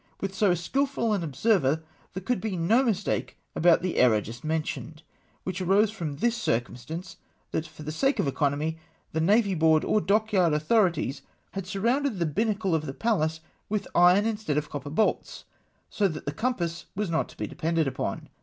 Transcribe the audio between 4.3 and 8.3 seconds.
mentioned; which arose from this circumstance, that for the sake of